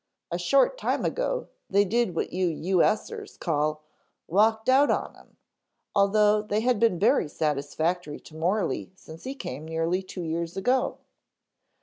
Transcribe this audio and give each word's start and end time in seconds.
A 0.31 0.39
short 0.39 0.79
time 0.79 1.05
ago 1.05 1.49
they 1.69 1.85
did 1.85 2.15
what 2.15 2.33
you 2.33 2.47
U. 2.47 2.81
S. 2.81 3.11
er's 3.11 3.37
call, 3.37 3.83
'walked 4.27 4.67
out 4.67 4.89
on 4.89 5.13
him,' 5.13 5.37
although 5.93 6.41
they 6.41 6.61
had 6.61 6.79
been 6.79 6.97
very 6.97 7.29
satisfactory 7.29 8.19
to 8.21 8.35
Morley 8.35 8.91
since 8.95 9.25
he 9.25 9.35
came 9.35 9.67
nearly 9.67 10.01
two 10.01 10.23
years 10.23 10.57
ago. 10.57 10.97